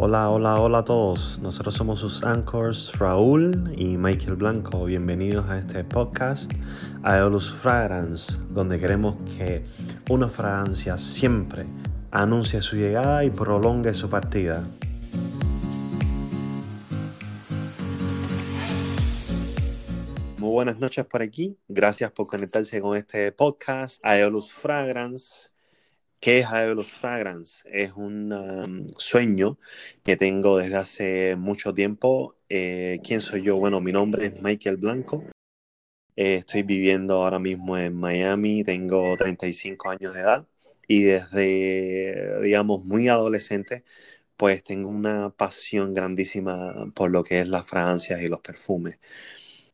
Hola, 0.00 0.30
hola, 0.30 0.60
hola 0.60 0.78
a 0.78 0.84
todos. 0.84 1.40
Nosotros 1.40 1.74
somos 1.74 1.98
sus 1.98 2.22
anchors 2.22 2.96
Raúl 3.00 3.74
y 3.76 3.96
Michael 3.96 4.36
Blanco. 4.36 4.84
Bienvenidos 4.84 5.48
a 5.48 5.58
este 5.58 5.82
podcast 5.82 6.52
Aeolus 7.02 7.52
Fragrance, 7.52 8.38
donde 8.50 8.78
queremos 8.78 9.16
que 9.36 9.64
una 10.08 10.28
fragancia 10.28 10.96
siempre 10.96 11.64
anuncie 12.12 12.62
su 12.62 12.76
llegada 12.76 13.24
y 13.24 13.30
prolongue 13.30 13.92
su 13.92 14.08
partida. 14.08 14.62
Muy 20.36 20.50
buenas 20.52 20.78
noches 20.78 21.04
por 21.06 21.22
aquí. 21.22 21.58
Gracias 21.66 22.12
por 22.12 22.28
conectarse 22.28 22.80
con 22.80 22.96
este 22.96 23.32
podcast 23.32 23.98
Aeolus 24.04 24.52
Fragrance. 24.52 25.57
¿Qué 26.20 26.40
es 26.40 26.46
Aeolus 26.46 26.90
Fragrance? 26.90 27.68
Es 27.72 27.92
un 27.92 28.32
um, 28.32 28.88
sueño 28.96 29.58
que 30.02 30.16
tengo 30.16 30.58
desde 30.58 30.76
hace 30.76 31.36
mucho 31.36 31.72
tiempo. 31.72 32.34
Eh, 32.48 33.00
¿Quién 33.04 33.20
soy 33.20 33.42
yo? 33.42 33.56
Bueno, 33.56 33.80
mi 33.80 33.92
nombre 33.92 34.26
es 34.26 34.42
Michael 34.42 34.78
Blanco. 34.78 35.24
Eh, 36.16 36.34
estoy 36.36 36.64
viviendo 36.64 37.22
ahora 37.22 37.38
mismo 37.38 37.78
en 37.78 37.94
Miami, 37.94 38.64
tengo 38.64 39.16
35 39.16 39.90
años 39.90 40.14
de 40.14 40.20
edad 40.20 40.46
y 40.88 41.02
desde, 41.04 42.40
digamos, 42.42 42.84
muy 42.84 43.08
adolescente, 43.08 43.84
pues 44.36 44.64
tengo 44.64 44.88
una 44.88 45.30
pasión 45.30 45.94
grandísima 45.94 46.90
por 46.94 47.12
lo 47.12 47.22
que 47.22 47.40
es 47.40 47.48
las 47.48 47.66
fragancias 47.66 48.20
y 48.22 48.28
los 48.28 48.40
perfumes. 48.40 48.98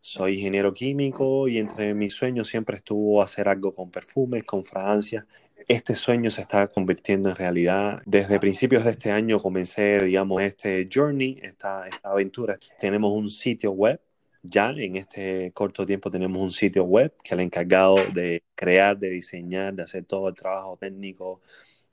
Soy 0.03 0.35
ingeniero 0.35 0.75
químico 0.75 1.49
y 1.49 1.59
entre 1.59 1.95
mis 1.95 2.13
sueños 2.15 2.49
siempre 2.49 2.77
estuvo 2.77 3.23
hacer 3.23 3.49
algo 3.49 3.75
con 3.75 3.91
perfumes, 3.91 4.45
con 4.45 4.63
fragancias 4.65 5.25
este 5.69 5.95
sueño 5.95 6.31
se 6.31 6.43
está 6.43 6.69
convirtiendo 6.69 7.31
en 7.31 7.37
realidad. 7.37 8.03
Desde 8.07 8.41
principios 8.41 8.85
de 8.85 8.93
este 8.93 9.11
año 9.11 9.39
comencé, 9.39 10.05
digamos, 10.05 10.43
este 10.43 10.89
journey, 10.93 11.39
esta, 11.43 11.85
aventura. 12.03 12.59
Tenemos 12.79 13.13
un 13.13 13.31
sitio 13.31 13.73
web 13.73 14.01
ya 14.47 14.71
en 14.77 14.97
este 14.97 15.53
corto 15.53 15.87
tiempo 15.87 16.11
tenemos 16.11 16.43
un 16.43 16.53
sitio 16.53 16.85
web 16.85 17.15
que 17.25 17.35
el 17.35 17.41
encargado 17.41 17.97
de 18.13 18.43
crear, 18.55 18.99
de 18.99 19.09
diseñar, 19.09 19.73
de 19.73 19.85
hacer 19.85 20.05
todo 20.05 20.29
el 20.29 20.35
trabajo 20.35 20.77
técnico 20.77 21.41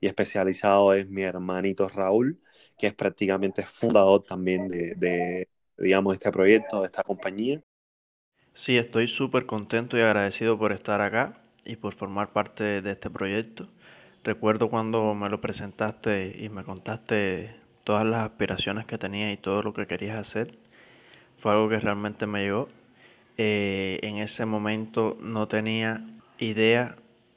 y 0.01 0.07
especializado 0.07 0.93
es 0.93 1.07
mi 1.09 1.21
hermanito 1.21 1.87
Raúl, 1.87 2.41
que 2.77 2.87
es 2.87 2.93
prácticamente 2.93 3.63
fundador 3.63 4.23
también 4.23 4.67
de, 4.67 4.95
de 4.95 5.47
digamos, 5.77 6.13
este 6.13 6.29
proyecto, 6.29 6.81
de 6.81 6.87
esta 6.87 7.03
compañía. 7.03 7.61
Sí, 8.53 8.77
estoy 8.77 9.07
súper 9.07 9.45
contento 9.45 9.97
y 9.97 10.01
agradecido 10.01 10.57
por 10.57 10.73
estar 10.73 10.99
acá 10.99 11.41
y 11.65 11.75
por 11.75 11.95
formar 11.95 12.31
parte 12.31 12.81
de 12.81 12.91
este 12.91 13.09
proyecto. 13.09 13.67
Recuerdo 14.23 14.69
cuando 14.69 15.13
me 15.15 15.29
lo 15.29 15.41
presentaste 15.41 16.35
y 16.39 16.49
me 16.49 16.63
contaste 16.63 17.55
todas 17.83 18.05
las 18.05 18.29
aspiraciones 18.29 18.85
que 18.85 18.97
tenías 18.97 19.33
y 19.33 19.37
todo 19.37 19.63
lo 19.63 19.73
que 19.73 19.87
querías 19.87 20.17
hacer. 20.17 20.57
Fue 21.39 21.51
algo 21.51 21.69
que 21.69 21.79
realmente 21.79 22.27
me 22.27 22.43
llegó. 22.43 22.69
Eh, 23.37 23.99
en 24.03 24.17
ese 24.17 24.45
momento 24.45 25.17
no 25.21 25.47
tenía 25.47 26.05
idea 26.37 26.95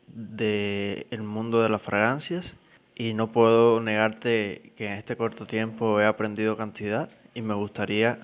del 0.08 1.06
el 1.10 1.22
mundo 1.22 1.62
de 1.62 1.68
las 1.68 1.80
fragancias 1.80 2.54
y 2.94 3.14
no 3.14 3.32
puedo 3.32 3.80
negarte 3.80 4.72
que 4.76 4.86
en 4.86 4.92
este 4.92 5.16
corto 5.16 5.46
tiempo 5.46 6.00
he 6.00 6.06
aprendido 6.06 6.56
cantidad 6.56 7.08
y 7.34 7.42
me 7.42 7.54
gustaría 7.54 8.18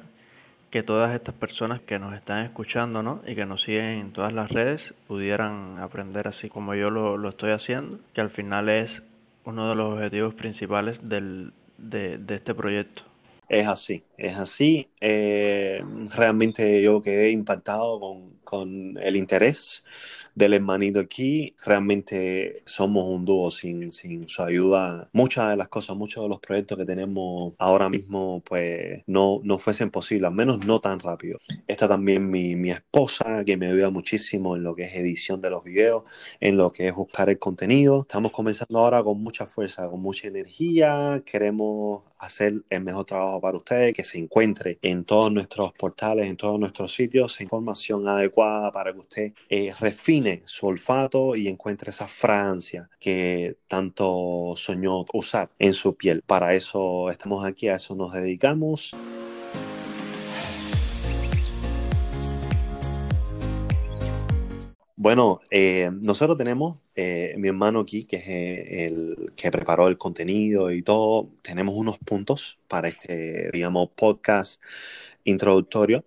que 0.71 0.83
todas 0.83 1.15
estas 1.15 1.35
personas 1.35 1.81
que 1.81 1.99
nos 1.99 2.15
están 2.15 2.45
escuchando 2.45 3.03
¿no? 3.03 3.23
y 3.27 3.35
que 3.35 3.45
nos 3.45 3.63
siguen 3.63 3.99
en 3.99 4.13
todas 4.13 4.33
las 4.33 4.51
redes 4.51 4.95
pudieran 5.09 5.79
aprender 5.79 6.29
así 6.29 6.49
como 6.49 6.75
yo 6.75 6.91
lo, 6.91 7.17
lo 7.17 7.31
estoy 7.31 7.51
haciendo, 7.51 7.99
que 8.15 8.21
al 8.21 8.31
final 8.31 8.69
es 8.69 9.03
uno 9.45 9.69
de 9.69 9.75
los 9.75 9.95
objetivos 9.95 10.35
principales 10.35 11.09
del, 11.09 11.53
de, 11.77 12.19
de 12.19 12.35
este 12.37 12.55
proyecto. 12.55 13.03
Es 13.49 13.67
así, 13.67 14.05
es 14.17 14.37
así. 14.37 14.89
Eh, 15.01 15.83
realmente 16.17 16.81
yo 16.83 17.03
quedé 17.03 17.33
impactado 17.33 17.99
con, 17.99 18.35
con 18.45 18.97
el 18.99 19.17
interés 19.17 19.83
del 20.35 20.55
hermanito 20.55 21.01
aquí. 21.01 21.55
Realmente 21.65 22.63
somos 22.67 23.09
un 23.09 23.25
dúo 23.25 23.51
sin, 23.51 23.93
sin 23.93 24.29
su 24.29 24.43
ayuda. 24.43 25.09
Muchas 25.13 25.51
de 25.51 25.57
las 25.57 25.69
cosas, 25.69 25.97
muchos 25.97 26.23
de 26.23 26.29
los 26.29 26.41
proyectos 26.41 26.79
que 26.79 26.85
tenemos 26.85 27.55
ahora 27.59 27.89
mismo, 27.89 28.43
pues 28.45 29.03
no, 29.07 29.41
no 29.43 29.59
fuesen 29.59 29.91
posibles, 29.91 30.29
al 30.29 30.35
menos 30.35 30.65
no 30.65 30.81
tan 30.81 31.01
rápido. 31.01 31.39
Está 31.67 31.89
también 31.89 32.31
mi, 32.31 32.55
mi 32.57 32.71
esposa, 32.71 33.45
que 33.45 33.57
me 33.57 33.69
ayuda 33.69 33.91
muchísimo 33.91 34.57
en 34.57 34.63
lo 34.63 34.75
que 34.75 34.83
es 34.83 34.95
edición 34.95 35.41
de 35.41 35.51
los 35.51 35.65
videos, 35.65 36.05
en 36.41 36.57
lo 36.57 36.73
que 36.73 36.89
es 36.89 36.95
buscar 36.95 37.29
el 37.31 37.39
contenido. 37.39 38.03
Estamos 38.03 38.33
comenzando 38.33 38.79
ahora 38.79 39.03
con 39.03 39.23
mucha 39.23 39.47
fuerza, 39.47 39.89
con 39.89 40.01
mucha 40.01 40.29
energía. 40.29 41.23
Queremos 41.25 42.03
hacer 42.19 42.63
el 42.69 42.83
mejor 42.83 43.05
trabajo 43.05 43.41
para 43.41 43.57
ustedes, 43.57 43.95
que 43.95 44.05
se 44.05 44.19
encuentre 44.19 44.79
en 44.83 45.05
todos 45.05 45.33
nuestros 45.33 45.73
portales, 45.73 46.27
en 46.27 46.37
todos 46.37 46.59
nuestros 46.61 46.93
sitios, 46.93 47.41
información 47.41 48.07
adecuada 48.09 48.71
para 48.71 48.93
que 48.93 48.99
usted 48.99 49.33
eh, 49.49 49.73
refine 49.81 50.20
su 50.45 50.67
olfato 50.67 51.37
y 51.37 51.49
encuentre 51.49 51.91
esa 51.91 52.09
fragancia 52.09 52.89
que 52.99 53.57
tanto 53.69 54.55
soñó 54.57 55.05
usar 55.13 55.51
en 55.59 55.73
su 55.73 55.95
piel. 55.97 56.23
Para 56.27 56.55
eso 56.55 57.11
estamos 57.11 57.45
aquí, 57.45 57.69
a 57.69 57.77
eso 57.77 57.95
nos 57.95 58.13
dedicamos. 58.13 58.93
Bueno, 65.03 65.41
eh, 65.51 65.91
nosotros 66.03 66.37
tenemos 66.37 66.77
eh, 66.95 67.35
mi 67.39 67.49
hermano 67.49 67.81
aquí, 67.81 68.05
que 68.05 68.17
es 68.17 68.29
eh, 68.29 68.85
el 68.85 69.33
que 69.35 69.51
preparó 69.51 69.89
el 69.89 69.97
contenido 69.97 70.71
y 70.71 70.83
todo. 70.83 71.31
Tenemos 71.41 71.75
unos 71.75 71.97
puntos 71.97 72.59
para 72.69 72.89
este, 72.89 73.51
digamos, 73.51 73.89
podcast 73.97 74.61
introductorio. 75.25 76.05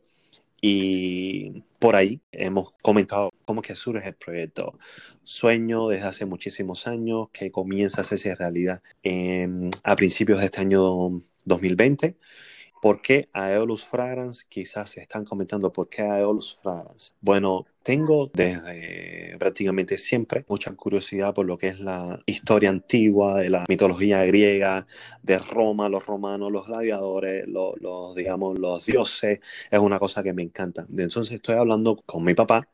Y 0.62 1.64
por 1.84 1.98
ahí 1.98 2.22
hemos 2.32 2.72
comentado 2.82 3.34
cómo 3.44 3.62
que 3.62 3.76
surge 3.76 4.08
el 4.08 4.16
proyecto. 4.16 4.80
Sueño 5.26 5.90
desde 5.90 6.08
hace 6.08 6.26
muchísimos 6.26 6.88
años 6.88 7.28
que 7.34 7.52
comienza 7.52 8.00
a 8.00 8.04
hacerse 8.04 8.34
realidad 8.36 8.82
a 9.84 9.96
principios 9.98 10.40
de 10.40 10.46
este 10.46 10.62
año 10.62 11.22
2020. 11.44 12.16
¿Por 12.82 13.02
qué 13.02 13.28
Aeolus 13.34 13.84
Fragrance? 13.84 14.46
Quizás 14.48 14.92
se 14.92 15.02
están 15.02 15.26
comentando 15.26 15.74
por 15.74 15.90
qué 15.90 16.04
Aeolus 16.04 16.58
Fragrance. 16.62 17.16
Bueno, 17.20 17.66
tengo 17.84 18.32
desde 18.34 19.23
prácticamente 19.38 19.98
siempre 19.98 20.46
mucha 20.48 20.72
curiosidad 20.76 21.34
por 21.34 21.46
lo 21.46 21.58
que 21.58 21.70
es 21.70 21.80
la 21.80 22.20
historia 22.26 22.70
antigua 22.70 23.40
de 23.40 23.50
la 23.50 23.66
mitología 23.68 24.24
griega, 24.26 24.86
de 25.22 25.40
Roma, 25.40 25.90
los 25.90 26.06
romanos, 26.06 26.52
los 26.52 26.68
gladiadores, 26.68 27.46
los, 27.48 28.16
digamos, 28.16 28.60
los 28.60 28.86
dioses. 28.86 29.40
Es 29.72 29.80
una 29.80 30.00
cosa 30.00 30.24
que 30.24 30.34
me 30.34 30.44
encanta. 30.44 30.86
Entonces 30.98 31.34
estoy 31.34 31.56
hablando 31.56 31.98
con 32.06 32.24
mi 32.24 32.34
papá 32.34 32.68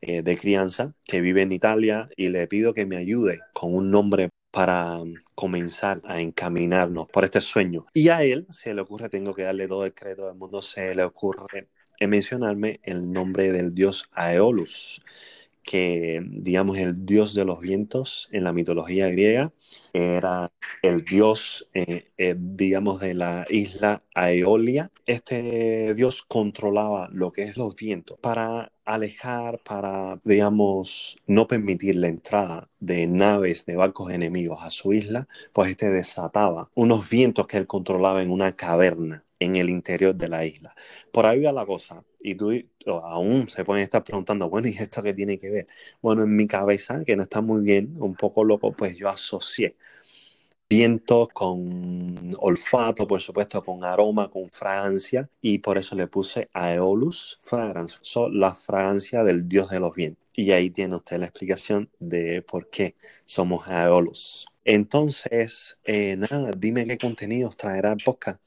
eh, 0.00 0.22
de 0.22 0.36
crianza, 0.36 0.94
que 1.06 1.20
vive 1.20 1.42
en 1.42 1.52
Italia, 1.52 2.08
y 2.16 2.28
le 2.28 2.46
pido 2.46 2.74
que 2.74 2.86
me 2.86 2.96
ayude 2.96 3.40
con 3.52 3.74
un 3.74 3.90
nombre 3.90 4.30
para 4.50 4.98
comenzar 5.34 6.02
a 6.04 6.20
encaminarnos 6.20 7.08
por 7.08 7.24
este 7.24 7.40
sueño. 7.40 7.86
Y 7.94 8.08
a 8.10 8.22
él 8.22 8.46
se 8.50 8.74
le 8.74 8.82
ocurre, 8.82 9.08
tengo 9.08 9.34
que 9.34 9.44
darle 9.44 9.66
todo 9.66 9.84
el 9.84 9.94
crédito 9.94 10.26
del 10.26 10.36
mundo, 10.36 10.60
se 10.60 10.94
le 10.94 11.04
ocurre 11.04 11.68
mencionarme 12.06 12.80
el 12.82 13.10
nombre 13.10 13.52
del 13.52 13.74
dios 13.74 14.08
Aeolus, 14.12 15.02
que 15.62 16.22
digamos 16.24 16.78
el 16.78 17.06
dios 17.06 17.34
de 17.34 17.44
los 17.44 17.60
vientos 17.60 18.28
en 18.32 18.44
la 18.44 18.52
mitología 18.52 19.08
griega 19.08 19.52
era 19.92 20.52
el 20.82 21.04
dios, 21.04 21.68
eh, 21.74 22.10
eh, 22.18 22.34
digamos, 22.36 23.00
de 23.00 23.14
la 23.14 23.46
isla 23.48 24.02
Aeolia. 24.14 24.90
Este 25.06 25.94
dios 25.94 26.22
controlaba 26.22 27.08
lo 27.12 27.32
que 27.32 27.44
es 27.44 27.56
los 27.56 27.76
vientos 27.76 28.18
para 28.20 28.72
alejar, 28.84 29.60
para, 29.62 30.20
digamos, 30.24 31.16
no 31.26 31.46
permitir 31.46 31.96
la 31.96 32.08
entrada 32.08 32.68
de 32.80 33.06
naves, 33.06 33.64
de 33.66 33.76
barcos 33.76 34.12
enemigos 34.12 34.58
a 34.62 34.70
su 34.70 34.92
isla, 34.92 35.28
pues 35.52 35.70
este 35.70 35.90
desataba 35.90 36.70
unos 36.74 37.08
vientos 37.08 37.46
que 37.46 37.58
él 37.58 37.66
controlaba 37.66 38.22
en 38.22 38.30
una 38.30 38.56
caverna 38.56 39.24
en 39.38 39.56
el 39.56 39.70
interior 39.70 40.14
de 40.14 40.28
la 40.28 40.44
isla. 40.44 40.74
Por 41.12 41.26
ahí 41.26 41.42
va 41.42 41.52
la 41.52 41.66
cosa. 41.66 42.04
Y 42.22 42.34
tú 42.34 42.52
aún 42.86 43.48
se 43.48 43.64
pueden 43.64 43.82
estar 43.82 44.04
preguntando, 44.04 44.48
bueno, 44.48 44.68
¿y 44.68 44.72
esto 44.78 45.02
qué 45.02 45.14
tiene 45.14 45.38
que 45.38 45.50
ver? 45.50 45.66
Bueno, 46.00 46.22
en 46.22 46.34
mi 46.36 46.46
cabeza, 46.46 47.04
que 47.04 47.16
no 47.16 47.24
está 47.24 47.40
muy 47.40 47.62
bien, 47.62 47.96
un 47.98 48.14
poco 48.14 48.44
loco, 48.44 48.72
pues 48.72 48.96
yo 48.96 49.08
asocié 49.08 49.76
vientos 50.72 51.28
con 51.28 52.18
olfato, 52.38 53.06
por 53.06 53.20
supuesto, 53.20 53.62
con 53.62 53.84
aroma, 53.84 54.30
con 54.30 54.48
fragancia, 54.48 55.28
y 55.42 55.58
por 55.58 55.76
eso 55.76 55.94
le 55.94 56.06
puse 56.06 56.48
Aeolus 56.54 57.38
Fragrance, 57.42 58.00
la 58.30 58.54
fragancia 58.54 59.22
del 59.22 59.46
dios 59.46 59.68
de 59.68 59.80
los 59.80 59.94
vientos. 59.94 60.24
Y 60.34 60.50
ahí 60.52 60.70
tiene 60.70 60.94
usted 60.94 61.18
la 61.18 61.26
explicación 61.26 61.90
de 61.98 62.40
por 62.40 62.70
qué 62.70 62.94
somos 63.26 63.68
Aeolus. 63.68 64.46
Entonces, 64.64 65.76
eh, 65.84 66.16
nada, 66.16 66.52
dime 66.56 66.86
qué 66.86 66.96
contenidos 66.96 67.54
traerá 67.58 67.92
el 67.92 68.02
podcast. 68.02 68.40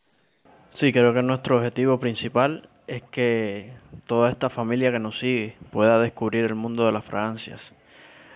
Sí, 0.73 0.91
creo 0.91 1.13
que 1.13 1.21
nuestro 1.21 1.57
objetivo 1.57 1.99
principal 1.99 2.69
es 2.87 3.03
que 3.03 3.73
toda 4.05 4.29
esta 4.29 4.49
familia 4.49 4.91
que 4.91 4.99
nos 4.99 5.19
sigue 5.19 5.55
pueda 5.71 5.99
descubrir 5.99 6.45
el 6.45 6.55
mundo 6.55 6.85
de 6.85 6.91
las 6.91 7.03
fragancias. 7.05 7.73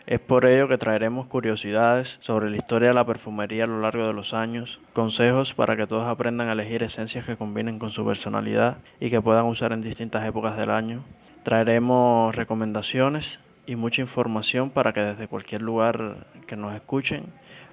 Es 0.08 0.20
por 0.20 0.46
ello 0.46 0.68
que 0.68 0.80
traeremos 0.80 1.28
curiosidades 1.28 2.18
sobre 2.22 2.50
la 2.50 2.58
historia 2.58 2.88
de 2.88 2.96
la 2.96 3.06
perfumería 3.06 3.66
a 3.66 3.68
lo 3.68 3.80
largo 3.80 4.08
de 4.08 4.14
los 4.14 4.34
años, 4.34 4.80
consejos 4.94 5.54
para 5.54 5.78
que 5.78 5.86
todos 5.86 6.08
aprendan 6.08 6.50
a 6.50 6.54
elegir 6.54 6.82
esencias 6.82 7.26
que 7.26 7.38
combinen 7.38 7.78
con 7.78 7.92
su 7.92 8.04
personalidad 8.04 8.78
y 9.00 9.12
que 9.12 9.22
puedan 9.22 9.46
usar 9.46 9.72
en 9.72 9.82
distintas 9.82 10.28
épocas 10.28 10.58
del 10.58 10.72
año. 10.72 11.04
Traeremos 11.44 12.36
recomendaciones 12.36 13.40
y 13.68 13.76
mucha 13.76 14.02
información 14.02 14.72
para 14.72 14.94
que 14.94 15.02
desde 15.02 15.28
cualquier 15.28 15.62
lugar 15.62 16.26
que 16.48 16.56
nos 16.56 16.74
escuchen 16.74 17.26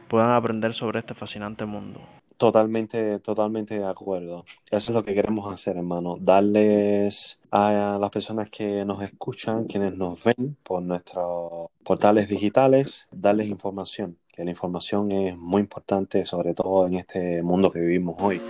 puedan 0.09 0.33
aprender 0.33 0.75
sobre 0.75 0.99
este 0.99 1.15
fascinante 1.15 1.65
mundo. 1.65 2.03
Totalmente, 2.37 3.19
totalmente 3.21 3.79
de 3.79 3.87
acuerdo. 3.87 4.45
Eso 4.71 4.91
es 4.93 4.95
lo 4.95 5.03
que 5.03 5.15
queremos 5.15 5.51
hacer, 5.51 5.79
hermano. 5.79 6.19
Darles 6.21 7.39
a 7.51 7.97
las 7.99 8.11
personas 8.11 8.51
que 8.51 8.85
nos 8.85 9.03
escuchan, 9.03 9.65
quienes 9.65 9.95
nos 9.95 10.23
ven 10.23 10.57
por 10.63 10.83
nuestros 10.83 11.71
portales 11.83 12.29
digitales, 12.29 13.07
darles 13.11 13.49
información, 13.49 14.19
que 14.33 14.45
la 14.45 14.51
información 14.51 15.13
es 15.13 15.37
muy 15.39 15.63
importante, 15.63 16.27
sobre 16.27 16.53
todo 16.53 16.87
en 16.87 16.95
este 16.95 17.43
mundo 17.43 17.71
que 17.71 17.81
vivimos 17.81 18.17
hoy. 18.21 18.41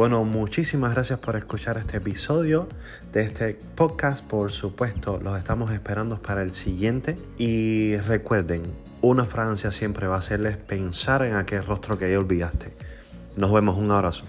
Bueno, 0.00 0.24
muchísimas 0.24 0.94
gracias 0.94 1.18
por 1.18 1.36
escuchar 1.36 1.76
este 1.76 1.98
episodio 1.98 2.66
de 3.12 3.20
este 3.20 3.58
podcast. 3.74 4.24
Por 4.24 4.50
supuesto, 4.50 5.20
los 5.22 5.36
estamos 5.36 5.72
esperando 5.72 6.18
para 6.22 6.42
el 6.42 6.54
siguiente. 6.54 7.18
Y 7.36 7.98
recuerden, 7.98 8.62
una 9.02 9.26
Francia 9.26 9.70
siempre 9.70 10.06
va 10.06 10.14
a 10.14 10.20
hacerles 10.20 10.56
pensar 10.56 11.22
en 11.22 11.34
aquel 11.34 11.66
rostro 11.66 11.98
que 11.98 12.10
ya 12.10 12.18
olvidaste. 12.18 12.72
Nos 13.36 13.52
vemos, 13.52 13.76
un 13.76 13.90
abrazo. 13.90 14.24